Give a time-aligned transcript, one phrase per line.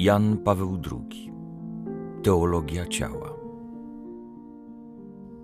[0.00, 1.32] Jan Paweł II.
[2.22, 3.34] Teologia ciała.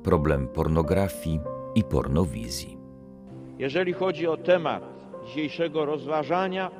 [0.02, 1.40] Problem pornografii
[1.74, 2.78] i pornowizji.
[3.58, 4.82] Jeżeli chodzi o temat
[5.26, 6.70] dzisiejszego rozważania,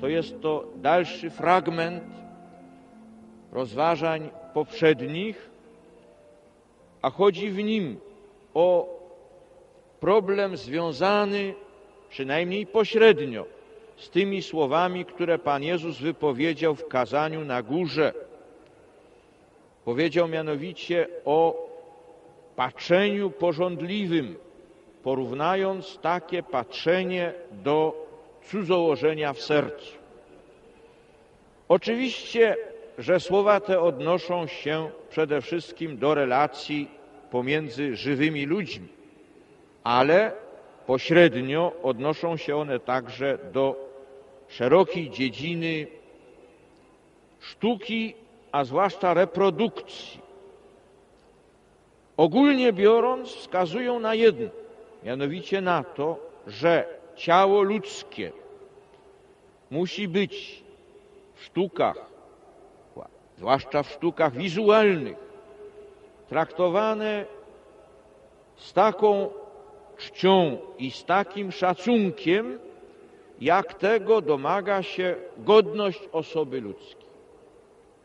[0.00, 2.04] to jest to dalszy fragment
[3.52, 5.50] rozważań poprzednich,
[7.02, 7.96] a chodzi w nim
[8.54, 8.88] o
[10.00, 11.54] problem związany
[12.08, 13.57] przynajmniej pośrednio
[13.98, 18.12] z tymi słowami, które Pan Jezus wypowiedział w kazaniu na górze.
[19.84, 21.68] Powiedział mianowicie o
[22.56, 24.36] patrzeniu porządliwym,
[25.02, 28.06] porównując takie patrzenie do
[28.50, 29.92] cudzołożenia w sercu.
[31.68, 32.56] Oczywiście,
[32.98, 36.88] że słowa te odnoszą się przede wszystkim do relacji
[37.30, 38.88] pomiędzy żywymi ludźmi,
[39.84, 40.32] ale
[40.86, 43.87] pośrednio odnoszą się one także do
[44.48, 45.86] szerokiej dziedziny
[47.40, 48.14] sztuki,
[48.52, 50.20] a zwłaszcza reprodukcji.
[52.16, 54.50] Ogólnie biorąc, wskazują na jedno,
[55.02, 58.32] mianowicie na to, że ciało ludzkie
[59.70, 60.62] musi być
[61.34, 62.10] w sztukach,
[63.36, 65.16] zwłaszcza w sztukach wizualnych,
[66.28, 67.24] traktowane
[68.56, 69.30] z taką
[69.96, 72.58] czcią i z takim szacunkiem,
[73.40, 77.08] jak tego domaga się godność osoby ludzkiej.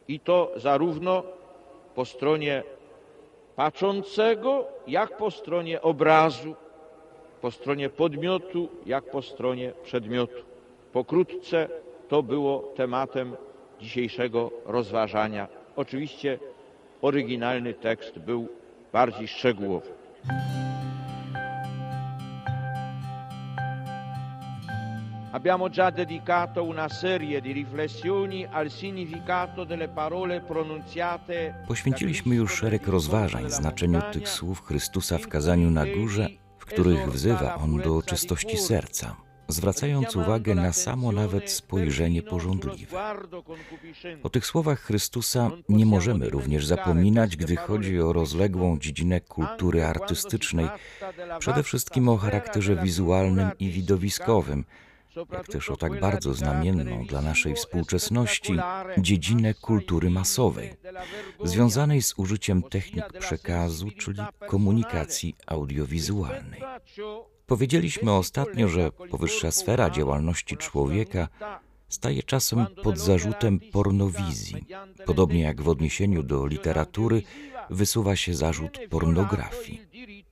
[0.07, 1.23] I to zarówno
[1.95, 2.63] po stronie
[3.55, 6.55] patrzącego, jak po stronie obrazu,
[7.41, 10.41] po stronie podmiotu, jak po stronie przedmiotu.
[10.93, 11.69] Pokrótce
[12.07, 13.35] to było tematem
[13.79, 15.47] dzisiejszego rozważania.
[15.75, 16.39] Oczywiście
[17.01, 18.47] oryginalny tekst był
[18.93, 19.89] bardziej szczegółowy.
[25.43, 30.41] Abbiamo già dedicato una serie di riflessioni al significato delle parole.
[31.67, 37.55] Poświęciliśmy już szereg rozważań znaczeniu tych słów Chrystusa w kazaniu na górze, w których wzywa
[37.55, 39.15] on do czystości serca,
[39.47, 42.97] zwracając uwagę na samo nawet spojrzenie porządliwe.
[44.23, 50.67] O tych słowach Chrystusa nie możemy również zapominać, gdy chodzi o rozległą dziedzinę kultury artystycznej,
[51.39, 54.65] przede wszystkim o charakterze wizualnym i widowiskowym,
[55.31, 58.53] jak też o tak bardzo znamienną dla naszej współczesności
[58.97, 60.73] dziedzinę kultury masowej,
[61.43, 66.61] związanej z użyciem technik przekazu, czyli komunikacji audiowizualnej.
[67.45, 71.27] Powiedzieliśmy ostatnio, że powyższa sfera działalności człowieka
[71.89, 74.65] staje czasem pod zarzutem pornowizji,
[75.05, 77.23] podobnie jak w odniesieniu do literatury
[77.69, 79.81] wysuwa się zarzut pornografii.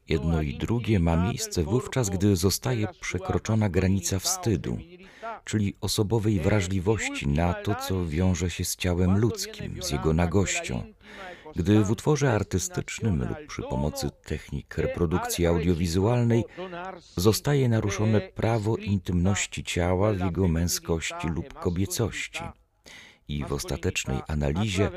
[0.09, 4.77] Jedno i drugie ma miejsce wówczas, gdy zostaje przekroczona granica wstydu,
[5.45, 10.83] czyli osobowej wrażliwości na to, co wiąże się z ciałem ludzkim, z jego nagością.
[11.55, 16.43] Gdy w utworze artystycznym lub przy pomocy technik reprodukcji audiowizualnej
[17.15, 22.43] zostaje naruszone prawo intymności ciała w jego męskości lub kobiecości
[23.27, 24.91] i w ostatecznej analizie,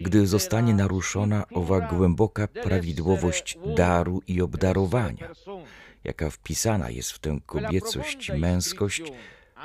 [0.00, 5.30] gdy zostanie naruszona owa głęboka prawidłowość daru i obdarowania,
[6.04, 9.02] jaka wpisana jest w tę kobiecość i męskość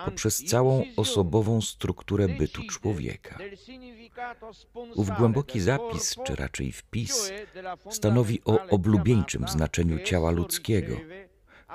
[0.06, 3.38] poprzez całą osobową strukturę bytu człowieka.
[4.96, 7.32] Ów głęboki zapis, czy raczej wpis,
[7.90, 10.96] stanowi o oblubieńczym znaczeniu ciała ludzkiego,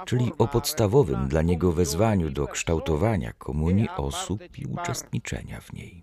[0.04, 6.02] czyli o podstawowym dla niego wezwaniu do kształtowania komunii osób i uczestniczenia w niej.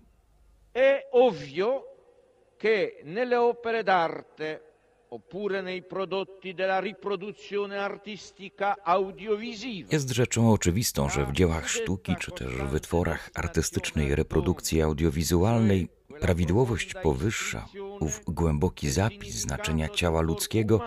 [2.58, 4.60] Che nelle opere d'arte
[5.08, 9.88] oppure nei prodotti della riproduzione artistica audiovisiva.
[9.92, 15.88] Jest rzeczą oczywistą, że w dziełach sztuki czy też w wytworach artystycznej reprodukcji audiowizualnej
[16.20, 17.66] prawidłowość powyższa,
[18.00, 20.80] ów głęboki zapis znaczenia ciała ludzkiego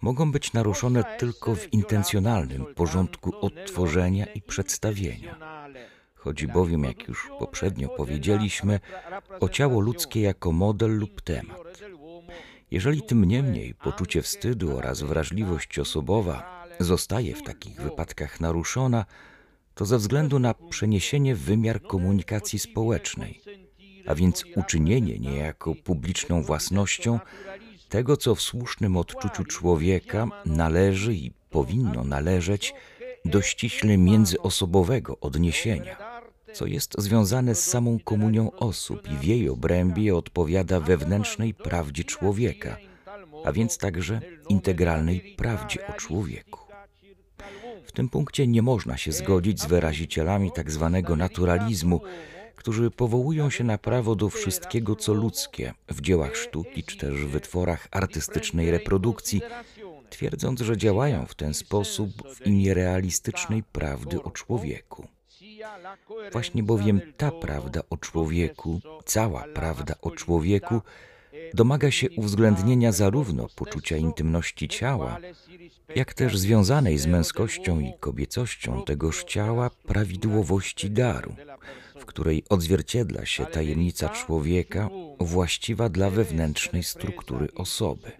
[0.00, 5.57] mogą być naruszone tylko w intencjonalnym porządku odtworzenia i przedstawienia.
[6.28, 8.80] Chodzi bowiem, jak już poprzednio powiedzieliśmy,
[9.40, 11.58] o ciało ludzkie jako model lub temat.
[12.70, 19.04] Jeżeli tym niemniej poczucie wstydu oraz wrażliwość osobowa zostaje w takich wypadkach naruszona,
[19.74, 23.40] to ze względu na przeniesienie w wymiar komunikacji społecznej,
[24.06, 27.20] a więc uczynienie niejako publiczną własnością
[27.88, 32.74] tego, co w słusznym odczuciu człowieka należy i powinno należeć
[33.24, 36.17] do ściśle międzyosobowego odniesienia
[36.54, 42.76] co jest związane z samą komunią osób i w jej obrębie odpowiada wewnętrznej prawdzie człowieka,
[43.44, 46.60] a więc także integralnej prawdzie o człowieku.
[47.86, 50.90] W tym punkcie nie można się zgodzić z wyrazicielami tzw.
[51.06, 52.00] Tak naturalizmu,
[52.56, 57.88] którzy powołują się na prawo do wszystkiego, co ludzkie w dziełach sztuki czy też wytworach
[57.90, 59.42] artystycznej reprodukcji,
[60.10, 65.08] twierdząc, że działają w ten sposób w imię realistycznej prawdy o człowieku.
[66.32, 70.80] Właśnie bowiem ta prawda o człowieku, cała prawda o człowieku,
[71.54, 75.18] domaga się uwzględnienia zarówno poczucia intymności ciała,
[75.94, 81.34] jak też związanej z męskością i kobiecością tegoż ciała prawidłowości daru,
[82.00, 84.88] w której odzwierciedla się tajemnica człowieka
[85.20, 88.12] właściwa dla wewnętrznej struktury osoby.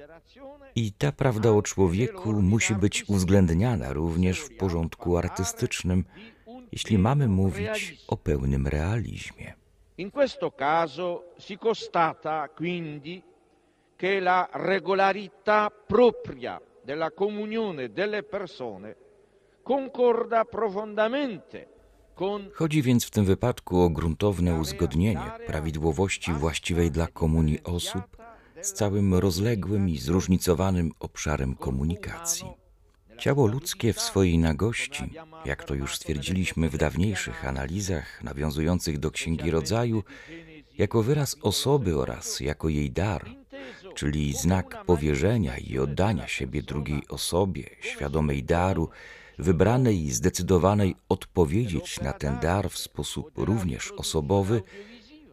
[0.75, 6.05] I ta prawda o człowieku musi być uwzględniana również w porządku artystycznym,
[6.73, 9.55] jeśli mamy mówić o pełnym realizmie.
[9.99, 13.23] In questo caso si constata quindi
[13.97, 18.97] che la regolarità propria della comunione delle persone
[19.63, 21.67] concorda profondamente
[22.53, 28.03] Chodzi więc w tym wypadku o gruntowne uzgodnienie prawidłowości właściwej dla komunii osób
[28.61, 32.68] z całym rozległym i zróżnicowanym obszarem komunikacji.
[33.19, 35.03] Ciało ludzkie w swojej nagości,
[35.45, 40.03] jak to już stwierdziliśmy w dawniejszych analizach nawiązujących do Księgi Rodzaju,
[40.79, 43.31] jako wyraz osoby oraz jako jej dar,
[43.95, 48.89] czyli znak powierzenia i oddania siebie drugiej osobie, świadomej daru,
[49.39, 54.63] wybranej i zdecydowanej odpowiedzieć na ten dar w sposób również osobowy,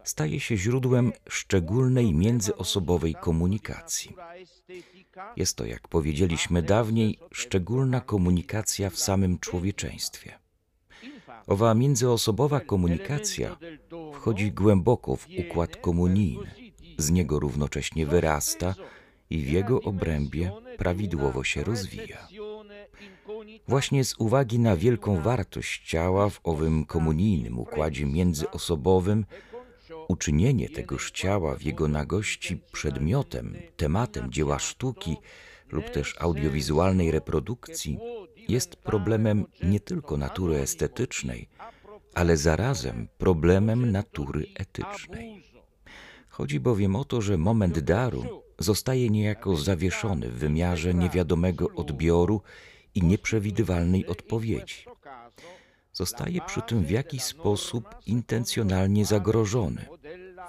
[0.04, 4.16] staje się źródłem szczególnej międzyosobowej komunikacji.
[5.36, 10.40] Jest to, jak powiedzieliśmy dawniej, szczególna komunikacja w samym człowieczeństwie.
[11.48, 13.58] Owa międzyosobowa komunikacja
[14.14, 16.52] wchodzi głęboko w układ komunijny,
[16.98, 18.76] z niego równocześnie wyrasta
[19.30, 22.28] i w jego obrębie prawidłowo się rozwija.
[23.68, 29.26] Właśnie z uwagi na wielką wartość ciała w owym komunijnym układzie międzyosobowym,
[30.08, 35.18] uczynienie tegoż ciała w jego nagości przedmiotem, tematem dzieła sztuki
[35.72, 38.00] lub też audiowizualnej reprodukcji
[38.48, 41.50] jest problemem nie tylko natury estetycznej,
[42.14, 45.44] ale zarazem problemem natury etycznej.
[46.30, 48.24] Chodzi bowiem o to, że moment daru
[48.60, 52.42] zostaje niejako zawieszony w wymiarze niewiadomego odbioru
[52.96, 54.86] i nieprzewidywalnej odpowiedzi.
[55.96, 59.86] Zostaje przy tym w jakiś sposób intencjonalnie zagrożony,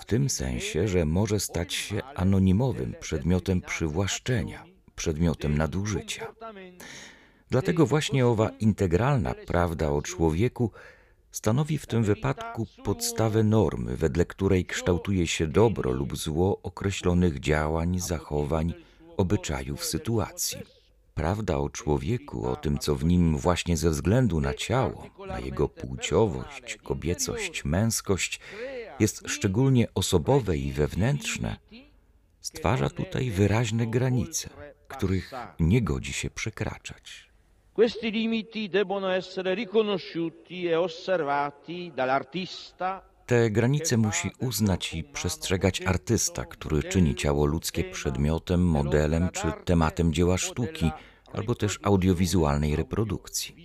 [0.00, 4.64] w tym sensie, że może stać się anonimowym przedmiotem przywłaszczenia,
[4.96, 6.26] przedmiotem nadużycia.
[7.50, 10.70] Dlatego właśnie owa integralna prawda o człowieku
[11.30, 17.98] stanowi w tym wypadku podstawę normy, wedle której kształtuje się dobro lub zło określonych działań,
[17.98, 18.74] zachowań,
[19.16, 20.75] obyczajów, sytuacji.
[21.16, 25.68] Prawda o człowieku, o tym, co w nim właśnie ze względu na ciało, na jego
[25.68, 28.40] płciowość, kobiecość, męskość,
[29.00, 31.56] jest szczególnie osobowe i wewnętrzne,
[32.40, 34.50] stwarza tutaj wyraźne granice,
[34.88, 37.30] których nie godzi się przekraczać.
[37.74, 46.44] Questi limiti debbono essere riconosciuti e osservati dall'artista Te granice musi uznać i przestrzegać artysta,
[46.44, 50.90] który czyni ciało ludzkie przedmiotem, modelem czy tematem dzieła sztuki,
[51.32, 53.56] albo też audiowizualnej reprodukcji.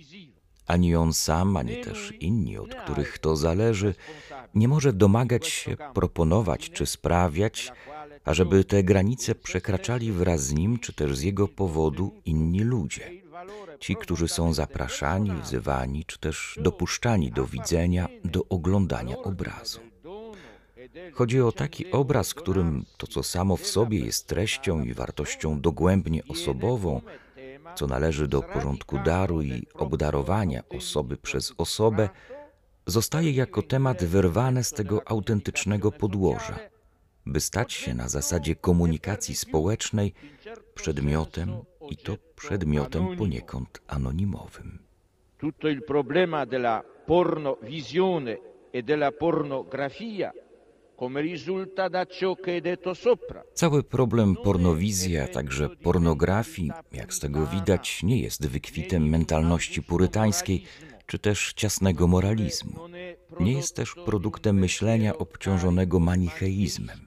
[0.66, 3.94] Ani on sam, ani też inni, od których to zależy,
[4.54, 7.72] nie może domagać się, proponować czy sprawiać,
[8.24, 13.21] ażeby te granice przekraczali wraz z nim, czy też z jego powodu inni ludzie.
[13.80, 19.80] Ci, którzy są zapraszani, wzywani, czy też dopuszczani do widzenia, do oglądania obrazu.
[21.12, 26.22] Chodzi o taki obraz, którym to, co samo w sobie jest treścią i wartością dogłębnie
[26.28, 27.00] osobową,
[27.74, 32.08] co należy do porządku daru i obdarowania osoby przez osobę,
[32.86, 36.58] zostaje jako temat wyrwane z tego autentycznego podłoża,
[37.26, 40.12] by stać się na zasadzie komunikacji społecznej
[40.74, 41.56] przedmiotem
[41.92, 44.78] i to przedmiotem poniekąd anonimowym.
[45.42, 48.38] tutto il problema della pornovisione
[48.70, 50.32] e della pornografia.
[53.54, 60.64] Cały problem pornowizji, a także pornografii, jak z tego widać, nie jest wykwitem mentalności purytańskiej
[61.06, 62.72] czy też ciasnego moralizmu.
[63.40, 66.98] Nie jest też produktem myślenia obciążonego manicheizmem.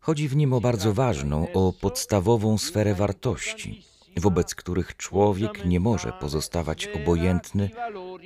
[0.00, 3.82] Chodzi w nim o bardzo ważną, o podstawową sferę wartości,
[4.16, 7.70] wobec których człowiek nie może pozostawać obojętny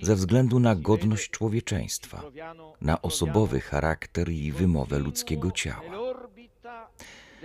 [0.02, 2.22] ze względu na godność człowieczeństwa,
[2.80, 5.96] na osobowy charakter i wymowę ludzkiego ciała.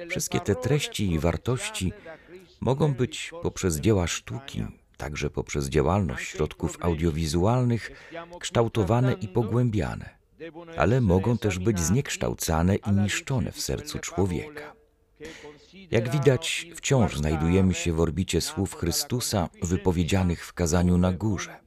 [0.09, 1.93] Wszystkie te treści i wartości
[2.61, 4.65] mogą być poprzez dzieła sztuki,
[4.97, 10.09] także poprzez działalność środków audiowizualnych, kształtowane i pogłębiane,
[10.77, 14.73] ale mogą też być zniekształcane i niszczone w sercu człowieka.
[15.91, 21.57] Jak widać, wciąż znajdujemy się w orbicie słów Chrystusa wypowiedzianych w kazaniu na górze.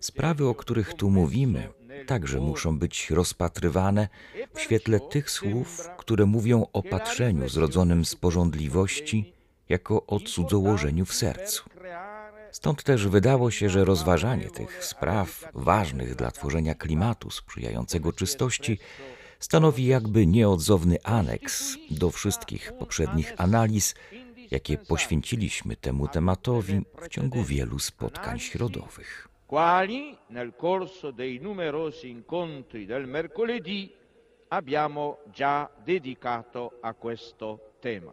[0.00, 1.68] Sprawy, o których tu mówimy,
[2.06, 4.08] także muszą być rozpatrywane
[4.54, 9.32] w świetle tych słów, które mówią o patrzeniu zrodzonym z porządliwości
[9.68, 11.64] jako o cudzołożeniu w sercu.
[12.50, 18.78] Stąd też wydało się, że rozważanie tych spraw ważnych dla tworzenia klimatu sprzyjającego czystości
[19.44, 23.94] stanowi jakby nieodzowny aneks do wszystkich poprzednich analiz,
[24.50, 29.28] jakie poświęciliśmy temu tematowi w ciągu wielu spotkań środowych.
[29.46, 33.92] quali nel corso dei numerosi incontri del mercoledì
[34.48, 38.12] abbiamo già dedicato a questo tema.